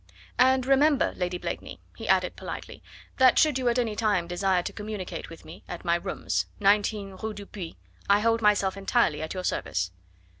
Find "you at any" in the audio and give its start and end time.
3.59-3.95